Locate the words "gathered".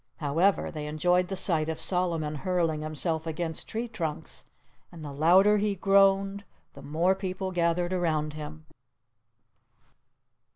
7.51-7.93